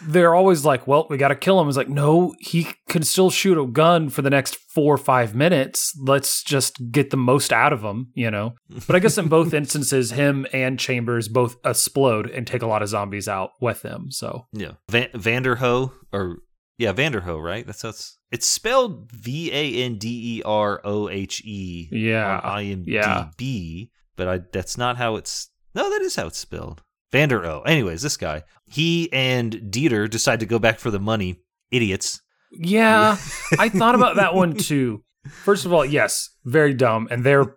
[0.01, 1.69] they're always like, well, we got to kill him.
[1.69, 5.33] It's like, no, he can still shoot a gun for the next four or five
[5.33, 5.97] minutes.
[5.97, 8.55] Let's just get the most out of him, you know?
[8.87, 12.81] But I guess in both instances, him and Chambers both explode and take a lot
[12.81, 14.11] of zombies out with them.
[14.11, 16.39] So, Yeah, Van- Vanderohe or
[16.77, 17.65] yeah, Vanderohe, right?
[17.65, 22.39] That's that's it's spelled V A N D E R O H E yeah.
[22.43, 23.29] on yeah.
[23.37, 25.49] IMDb, but I that's not how it's.
[25.73, 26.81] No, that is how it's spelled.
[27.11, 27.61] Vander O.
[27.61, 31.39] Anyways, this guy, he and Dieter decide to go back for the money.
[31.71, 32.21] Idiots.
[32.51, 33.17] Yeah,
[33.59, 35.03] I thought about that one too.
[35.29, 37.55] First of all, yes, very dumb, and they're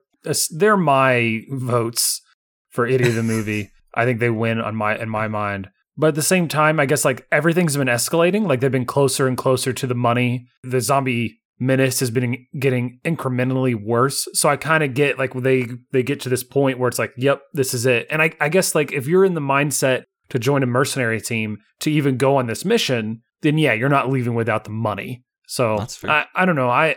[0.51, 2.23] they're my votes
[2.71, 3.71] for idiot of the movie.
[3.95, 5.71] I think they win on my in my mind.
[5.99, 8.47] But at the same time, I guess like everything's been escalating.
[8.47, 10.47] Like they've been closer and closer to the money.
[10.63, 14.29] The zombie menace has been getting incrementally worse.
[14.33, 17.13] So I kind of get like they they get to this point where it's like,
[17.17, 18.07] yep, this is it.
[18.11, 21.59] And I, I guess like if you're in the mindset to join a mercenary team
[21.81, 25.25] to even go on this mission, then yeah, you're not leaving without the money.
[25.49, 25.79] So.
[26.13, 26.71] I, I don't know.
[26.71, 26.97] I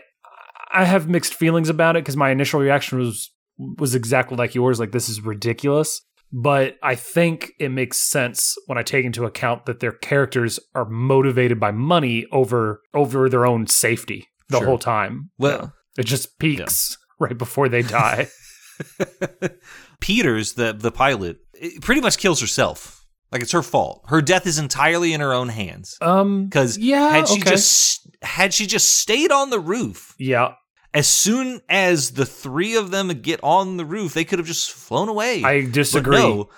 [0.72, 4.80] I have mixed feelings about it because my initial reaction was was exactly like yours,
[4.80, 6.02] like this is ridiculous.
[6.34, 10.86] But I think it makes sense when I take into account that their characters are
[10.90, 14.68] motivated by money over over their own safety the Sure.
[14.68, 15.30] whole time.
[15.38, 18.28] Well, It just peaks right before they die.
[20.00, 21.38] Peters, the the pilot,
[21.82, 23.06] pretty much kills herself.
[23.32, 24.04] Like it's her fault.
[24.08, 25.96] Her death is entirely in her own hands.
[26.02, 27.50] um, Because yeah, had she okay.
[27.52, 30.54] just had she just stayed on the roof, yeah,
[30.94, 34.72] as soon as the three of them get on the roof, they could have just
[34.72, 35.44] flown away.
[35.44, 36.18] I disagree.
[36.18, 36.50] no,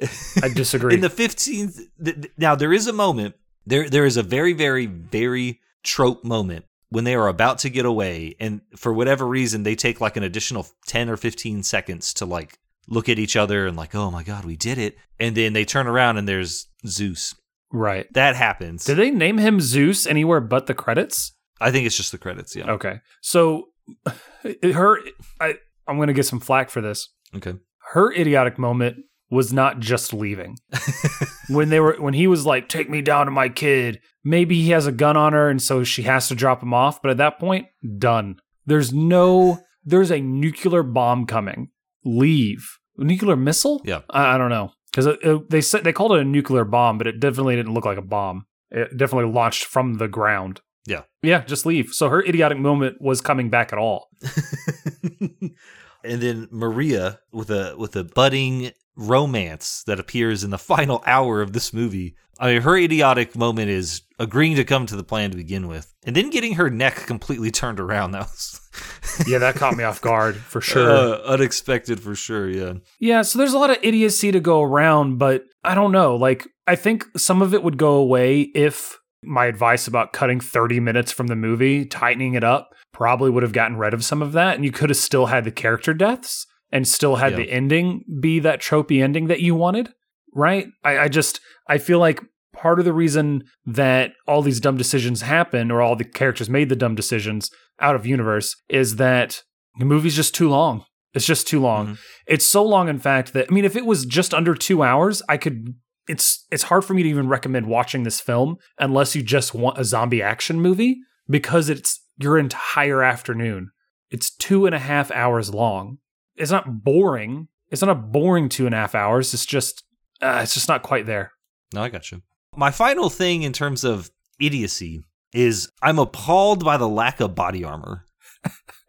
[0.42, 0.94] I disagree.
[0.94, 4.52] in the 15th th- th- now there is a moment there there is a very
[4.52, 9.62] very very trope moment when they are about to get away and for whatever reason
[9.62, 13.66] they take like an additional 10 or 15 seconds to like look at each other
[13.66, 16.66] and like oh my god we did it and then they turn around and there's
[16.86, 17.34] Zeus
[17.72, 18.06] right.
[18.12, 21.32] that happens Did they name him Zeus anywhere but the credits?
[21.60, 23.00] I think it's just the credits yeah Okay.
[23.20, 23.68] So
[24.62, 24.98] her
[25.40, 25.54] I
[25.88, 27.08] I'm going to get some flack for this.
[27.34, 27.54] okay
[27.92, 28.96] Her idiotic moment
[29.30, 30.56] was not just leaving.
[31.48, 34.70] when they were when he was like take me down to my kid, maybe he
[34.70, 37.16] has a gun on her and so she has to drop him off, but at
[37.16, 37.66] that point,
[37.98, 38.36] done.
[38.66, 41.70] There's no there's a nuclear bomb coming.
[42.04, 42.78] Leave.
[42.98, 43.80] A nuclear missile?
[43.84, 44.00] Yeah.
[44.10, 44.72] I, I don't know.
[44.92, 45.06] Cuz
[45.50, 48.02] they said they called it a nuclear bomb, but it definitely didn't look like a
[48.02, 48.46] bomb.
[48.70, 50.60] It definitely launched from the ground.
[50.86, 51.02] Yeah.
[51.22, 51.88] Yeah, just leave.
[51.92, 54.08] So her idiotic moment was coming back at all.
[55.20, 61.42] and then Maria with a with a budding romance that appears in the final hour
[61.42, 62.16] of this movie.
[62.38, 65.94] I mean, her idiotic moment is agreeing to come to the plan to begin with,
[66.04, 68.12] and then getting her neck completely turned around.
[68.12, 68.60] That was
[69.26, 70.90] Yeah, that caught me off guard for sure.
[70.90, 72.48] uh, unexpected for sure.
[72.48, 76.16] Yeah, Yeah, so there's a lot of idiocy to go around, but I don't know.
[76.16, 80.80] Like, I think some of it would go away if my advice about cutting 30
[80.80, 84.32] minutes from the movie, tightening it up, probably would have gotten rid of some of
[84.32, 84.54] that.
[84.56, 87.38] And you could have still had the character deaths and still had Yeah.
[87.38, 89.90] the ending be that tropey ending that you wanted,
[90.34, 90.66] right?
[90.84, 95.20] I, I just, I feel like part of the reason that all these dumb decisions
[95.22, 99.42] happen or all the characters made the dumb decisions out of universe is that
[99.78, 100.84] the movie's just too long.
[101.12, 101.86] It's just too long.
[101.88, 101.98] Mhm.
[102.26, 105.22] It's so long, in fact, that I mean, if it was just under two hours,
[105.28, 105.74] I could.
[106.08, 109.78] It's it's hard for me to even recommend watching this film unless you just want
[109.78, 113.70] a zombie action movie because it's your entire afternoon.
[114.10, 115.98] It's two and a half hours long.
[116.36, 117.48] It's not boring.
[117.70, 119.34] It's not a boring two and a half hours.
[119.34, 119.82] It's just
[120.22, 121.32] uh, it's just not quite there.
[121.74, 122.22] no, I got you.
[122.56, 125.02] My final thing in terms of idiocy
[125.34, 128.04] is I'm appalled by the lack of body armor.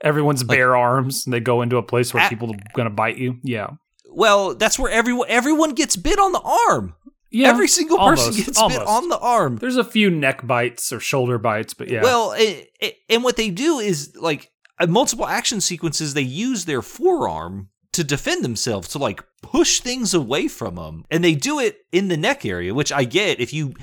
[0.01, 3.17] Everyone's bare arms and they go into a place where A- people are gonna bite
[3.17, 3.39] you.
[3.43, 3.71] Yeah,
[4.09, 6.93] Well, that's where everyone everyone gets bit on the arm.
[7.29, 7.49] Yeah.
[7.49, 8.79] Every single person gets almost.
[8.79, 9.57] bit on the arm.
[9.57, 12.01] There's a few neck bites or shoulder bites, but yeah.
[12.01, 16.13] Well, eh, eh, and what they do is like uh, multiple action sequences.
[16.13, 21.23] They use their forearm to defend themselves to like push things away from them, and
[21.23, 23.39] they do it in the neck area, which I get.
[23.39, 23.73] If you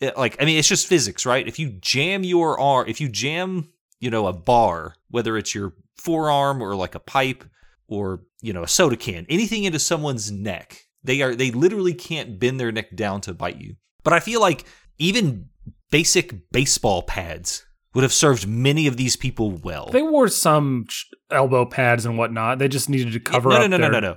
[0.00, 1.46] eh, like, I mean, it's just physics, right?
[1.46, 3.68] If you jam your arm, if you jam,
[4.00, 7.44] you know, a bar, whether it's your forearm or like a pipe
[7.88, 12.38] or you know a soda can, anything into someone's neck, they are they literally can't
[12.38, 13.76] bend their neck down to bite you.
[14.04, 14.64] But I feel like
[14.98, 15.48] even
[15.90, 17.64] basic baseball pads
[17.94, 19.88] would have served many of these people well.
[19.90, 20.86] They wore some
[21.30, 22.58] elbow pads and whatnot.
[22.58, 23.70] They just needed to cover no, up.
[23.70, 24.16] no, no, no, no, no.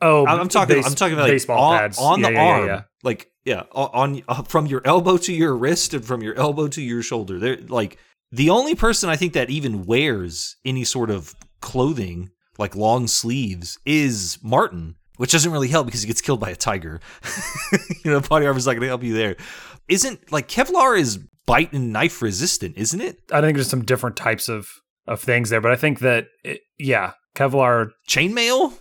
[0.00, 0.76] Oh, I'm, talking.
[0.76, 2.82] base- I'm talking about like baseball on, pads on Yeah, the yeah, arm, yeah.
[3.02, 6.68] like yeah, on, on uh, from your elbow to your wrist and from your elbow
[6.68, 7.38] to your shoulder.
[7.38, 7.96] They're like
[8.30, 13.78] the only person I think that even wears any sort of clothing like long sleeves
[13.86, 17.00] is Martin, which doesn't really help because he gets killed by a tiger.
[18.04, 19.36] you know, body armor is not going to help you there.
[19.88, 23.20] Isn't like Kevlar is bite and knife resistant, isn't it?
[23.32, 24.68] I think there's some different types of
[25.06, 27.90] of things there, but I think that it, yeah, Kevlar.
[28.08, 28.72] Chainmail,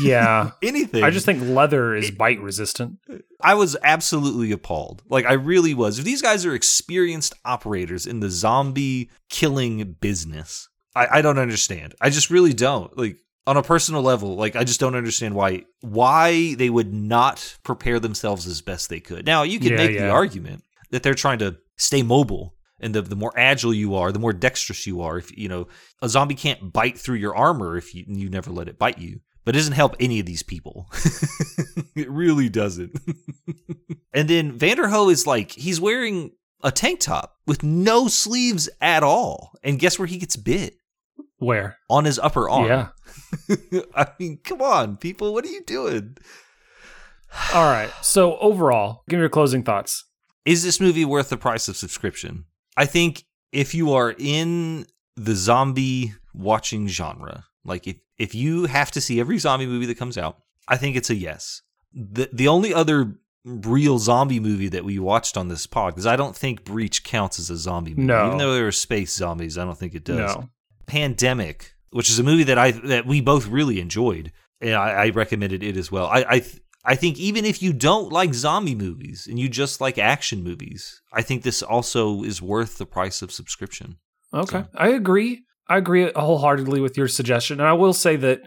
[0.00, 1.02] Yeah, anything.
[1.02, 2.98] I just think leather is bite resistant.
[3.40, 5.02] I was absolutely appalled.
[5.08, 5.98] Like I really was.
[5.98, 11.94] If these guys are experienced operators in the zombie killing business, I, I don't understand.
[12.00, 12.96] I just really don't.
[12.96, 17.56] Like on a personal level, like I just don't understand why why they would not
[17.62, 19.24] prepare themselves as best they could.
[19.26, 22.54] Now you can Yeah, make the argument that they're trying to stay mobile.
[22.78, 25.16] And the, the more agile you are, the more dexterous you are.
[25.16, 25.68] If you know
[26.02, 29.20] a zombie can't bite through your armor if you you never let it bite you,
[29.46, 30.86] but it doesn't help any of these people.
[31.94, 32.98] it really doesn't.
[34.12, 36.32] and then Vanderohe is like he's wearing
[36.62, 39.52] a tank top with no sleeves at all.
[39.62, 40.76] And guess where he gets bit?
[41.46, 41.78] Where?
[41.88, 42.66] On his upper arm.
[42.66, 42.88] Yeah.
[43.94, 45.32] I mean, come on, people.
[45.32, 46.16] What are you doing?
[47.54, 47.88] All right.
[48.02, 50.04] So overall, give me your closing thoughts.
[50.44, 52.46] Is this movie worth the price of subscription?
[52.76, 58.90] I think if you are in the zombie watching genre, like if, if you have
[58.90, 61.62] to see every zombie movie that comes out, I think it's a yes.
[61.94, 66.16] The the only other real zombie movie that we watched on this pod, because I
[66.16, 68.02] don't think Breach counts as a zombie movie.
[68.02, 68.26] No.
[68.26, 70.34] Even though there are space zombies, I don't think it does.
[70.34, 70.50] No.
[70.86, 75.08] Pandemic, which is a movie that I that we both really enjoyed, and I, I
[75.10, 76.06] recommended it as well.
[76.06, 79.80] I I, th- I think even if you don't like zombie movies and you just
[79.80, 83.96] like action movies, I think this also is worth the price of subscription.
[84.32, 84.62] Okay.
[84.62, 85.42] So- I agree.
[85.68, 87.58] I agree wholeheartedly with your suggestion.
[87.58, 88.42] And I will say that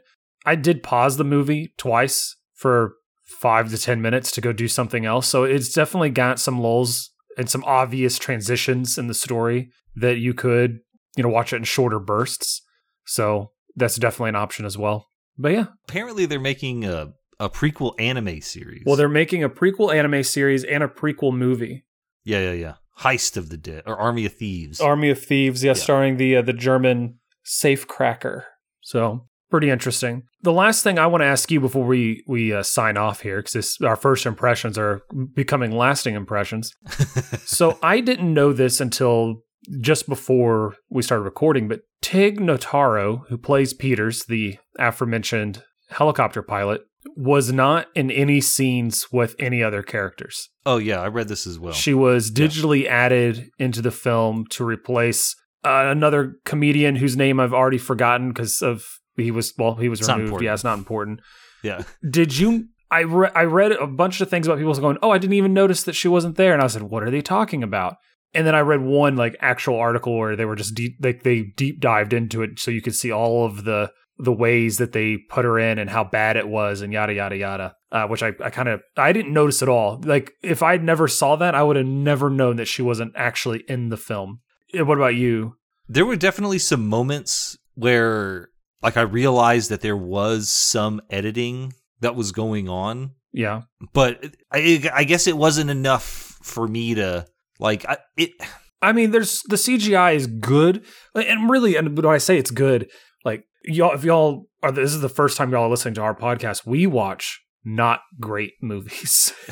[0.45, 2.93] I did pause the movie twice for
[3.25, 5.27] five to 10 minutes to go do something else.
[5.27, 10.33] So it's definitely got some lulls and some obvious transitions in the story that you
[10.33, 10.79] could,
[11.17, 12.61] you know, watch it in shorter bursts.
[13.05, 15.07] So that's definitely an option as well.
[15.37, 18.83] But yeah, Apparently, they're making a a prequel anime series.
[18.85, 21.85] well, they're making a prequel anime series and a prequel movie.
[22.25, 22.73] yeah, yeah, yeah.
[22.99, 24.81] Heist of the Dead or Army of Thieves.
[24.81, 25.73] Army of Thieves, yeah, Yeah.
[25.75, 27.19] starring the uh, the German
[27.63, 28.43] safecracker.
[28.81, 30.23] So pretty interesting.
[30.41, 33.41] The last thing I want to ask you before we we uh, sign off here,
[33.41, 35.01] because our first impressions are
[35.33, 36.73] becoming lasting impressions.
[37.45, 39.43] so I didn't know this until
[39.81, 46.81] just before we started recording, but Tig Notaro, who plays Peters, the aforementioned helicopter pilot,
[47.15, 50.49] was not in any scenes with any other characters.
[50.65, 51.73] oh yeah, I read this as well.
[51.73, 57.53] She was digitally added into the film to replace uh, another comedian whose name I've
[57.53, 58.85] already forgotten because of
[59.17, 60.41] he was well he was It's removed.
[60.43, 61.21] Yeah, it's not important.
[61.63, 62.67] yeah, Did you?
[62.91, 65.53] I re- I read a bunch of things about people going, oh, I didn't even
[65.53, 67.97] notice that she wasn't there, and I said, what are they talking about?
[68.33, 71.41] And then I read one like actual article where they were just deep like they
[71.55, 75.17] deep dived into it so you could see all of the the ways that they
[75.29, 77.75] put her in and how bad it was and yada yada yada.
[77.91, 79.99] Uh, which I, I kind of I didn't notice at all.
[80.03, 83.63] Like if I never saw that, I would have never known that she wasn't actually
[83.67, 84.41] in the film.
[84.73, 85.55] What about you?
[85.91, 88.49] there were definitely some moments where
[88.83, 94.87] like I realized that there was some editing that was going on, Yeah, but I,
[94.93, 97.25] I guess it wasn't enough for me to
[97.59, 98.31] like I, it.
[98.81, 102.89] I mean, there's the CGI is good, and really, and when I say it's good,
[103.25, 106.15] like y'all, if y'all are this is the first time y'all are listening to our
[106.15, 109.33] podcast, we watch not great movies.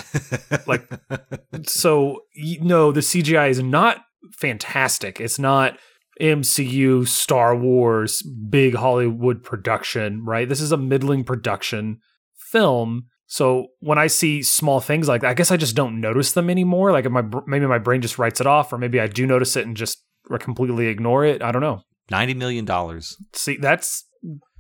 [0.65, 0.89] Like-
[1.65, 3.97] so you know, the CGI is not
[4.39, 5.19] fantastic.
[5.19, 5.77] It's not
[6.21, 10.47] MCU, Star Wars, big Hollywood production, right?
[10.47, 11.99] This is a middling production
[12.51, 13.07] film.
[13.27, 16.49] So when I see small things like that, I guess I just don't notice them
[16.49, 16.91] anymore.
[16.91, 19.65] Like my maybe my brain just writes it off, or maybe I do notice it
[19.65, 20.03] and just
[20.39, 21.41] completely ignore it.
[21.41, 21.81] I don't know.
[22.09, 23.17] Ninety million dollars.
[23.33, 24.05] See, that's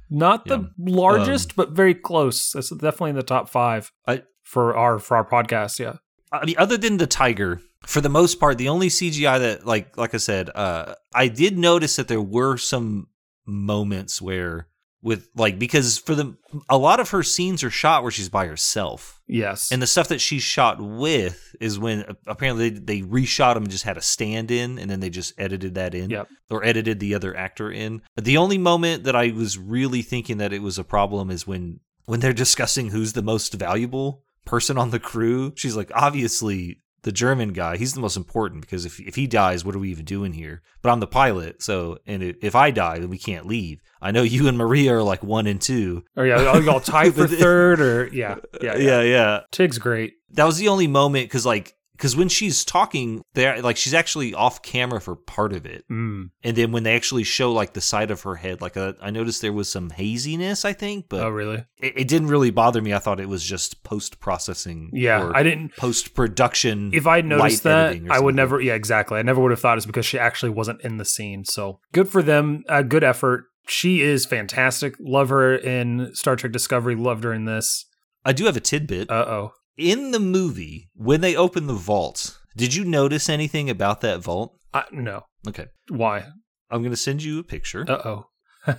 [0.09, 2.51] not the largest, but very close.
[2.51, 5.79] That's definitely in the top five I- for our for our podcast.
[5.79, 5.97] Yeah.
[6.31, 9.97] I mean, other than the tiger, for the most part, the only CGI that, like,
[9.97, 13.07] like I said, uh, I did notice that there were some
[13.45, 14.67] moments where,
[15.01, 16.35] with like, because for the
[16.69, 19.71] a lot of her scenes are shot where she's by herself, Yes.
[19.71, 23.63] and the stuff that she's shot with is when uh, apparently they, they reshot them
[23.63, 26.27] and just had a stand in, and then they just edited that in, Yep.
[26.49, 28.01] or edited the other actor in.
[28.15, 31.45] But The only moment that I was really thinking that it was a problem is
[31.47, 35.51] when when they're discussing who's the most valuable person on the crew.
[35.55, 39.63] She's like, obviously the German guy, he's the most important because if if he dies,
[39.63, 40.61] what are we even doing here?
[40.81, 43.81] But I'm the pilot, so and if I die, then we can't leave.
[44.01, 46.03] I know you and Maria are like one and two.
[46.17, 48.77] or yeah, y'all y'all tied for third, or yeah, yeah, yeah.
[48.77, 49.39] yeah, yeah.
[49.53, 50.15] Tig's great.
[50.31, 54.33] That was the only moment because like because when she's talking, there like she's actually
[54.33, 55.83] off camera for part of it.
[55.89, 56.29] Mm.
[56.43, 59.09] And then when they actually show like the side of her head, like uh, I
[59.09, 61.65] noticed there was some haziness, I think, but oh, really?
[61.79, 62.93] it, it didn't really bother me.
[62.93, 64.91] I thought it was just post processing.
[64.93, 65.75] Yeah, I didn't.
[65.75, 66.91] post production.
[66.93, 68.61] If I noticed that, I would never.
[68.61, 69.17] Yeah, exactly.
[69.17, 71.45] I never would have thought it's because she actually wasn't in the scene.
[71.45, 72.63] So good for them.
[72.69, 73.45] Uh, good effort.
[73.67, 74.95] She is fantastic.
[74.99, 76.95] Love her in Star Trek Discovery.
[76.95, 77.85] Loved her in this.
[78.23, 79.09] I do have a tidbit.
[79.09, 79.51] Uh oh.
[79.77, 84.57] In the movie, when they open the vault, did you notice anything about that vault?
[84.73, 85.23] Uh, no.
[85.47, 86.25] Okay, Why?
[86.69, 87.85] I'm gonna send you a picture.
[87.87, 88.25] Uh oh.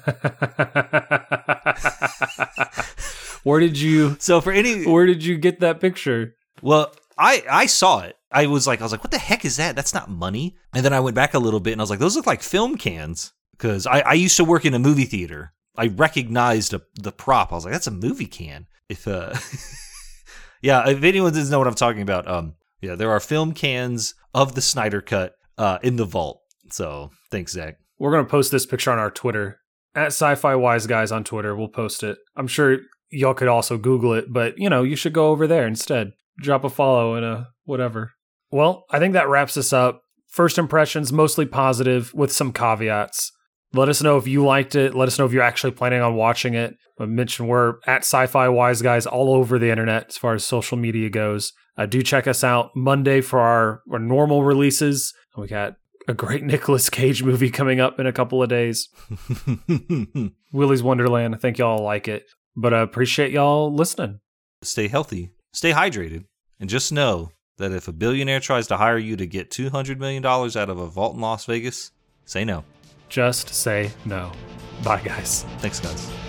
[3.43, 4.17] where did you?
[4.19, 6.35] so for any, Where did you get that picture?
[6.63, 8.17] well, I I saw it.
[8.31, 9.75] I was like, I was like, what the heck is that?
[9.77, 10.57] That's not money.
[10.75, 12.43] And then I went back a little bit and I was like, those look like
[12.43, 15.55] film cans because I, I used to work in a movie theater.
[15.77, 17.53] I recognized a, the prop.
[17.53, 18.67] I was like, that's a movie can.
[18.91, 19.33] If uh,
[20.63, 24.15] yeah, if anyone doesn't know what I'm talking about, um, yeah, there are film cans
[24.35, 26.41] of the Snyder Cut uh, in the vault.
[26.71, 27.77] So thanks, Zack.
[27.99, 29.61] We're gonna post this picture on our Twitter
[29.95, 31.57] at Sci-Fi Wise Guys on Twitter.
[31.57, 32.19] We'll post it.
[32.37, 32.79] I'm sure
[33.11, 36.13] y'all could also Google it, but you know you should go over there instead.
[36.41, 38.13] Drop a follow and a whatever.
[38.51, 40.03] Well, I think that wraps us up.
[40.29, 43.33] First impressions mostly positive with some caveats.
[43.75, 44.95] Let us know if you liked it.
[44.95, 46.77] Let us know if you're actually planning on watching it.
[46.99, 50.77] I mentioned we're at Sci-Fi Wise Guys all over the internet as far as social
[50.77, 51.53] media goes.
[51.77, 55.15] Uh, do check us out Monday for our, our normal releases.
[55.37, 55.75] We got
[56.09, 58.89] a great Nicolas Cage movie coming up in a couple of days.
[60.53, 61.35] Willy's Wonderland.
[61.35, 62.25] I think y'all like it.
[62.57, 64.19] But I appreciate y'all listening.
[64.63, 66.25] Stay healthy, stay hydrated,
[66.59, 70.25] and just know that if a billionaire tries to hire you to get $200 million
[70.27, 71.93] out of a vault in Las Vegas,
[72.25, 72.65] say no.
[73.09, 74.33] Just say no.
[74.85, 75.45] Bye, guys.
[75.59, 76.28] Thanks, guys.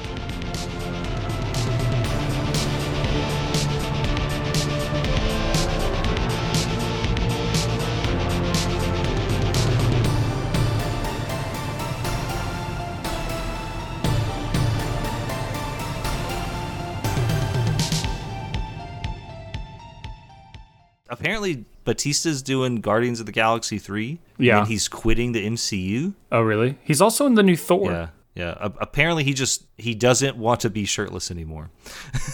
[21.20, 24.20] Apparently Bautista's doing Guardians of the Galaxy 3.
[24.38, 24.60] Yeah.
[24.60, 26.14] And he's quitting the MCU.
[26.32, 26.78] Oh, really?
[26.84, 27.92] He's also in the new Thor.
[27.92, 28.08] Yeah.
[28.36, 28.56] Yeah.
[28.60, 31.72] A- apparently he just he doesn't want to be shirtless anymore.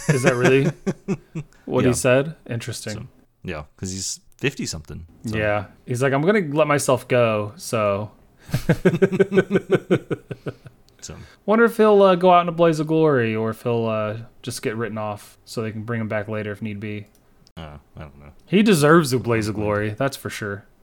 [0.09, 0.65] Is that really
[1.65, 1.89] what Yeah.
[1.89, 2.35] he said?
[2.49, 2.93] Interesting.
[2.93, 3.07] So,
[3.43, 5.07] yeah, cuz he's 50 something.
[5.25, 5.65] So, Yeah.
[5.85, 7.53] He's like, I'm going to let myself go.
[7.55, 8.11] So,
[11.01, 11.15] So,
[11.45, 14.17] wonder if he'll uh, go out in a blaze of glory or if he'll uh,
[14.41, 17.05] just get written off so they can bring him back later if need be.
[17.57, 18.31] Uh, I don't know.
[18.45, 19.91] He deserves a blaze of glory.
[19.91, 20.65] That's for sure.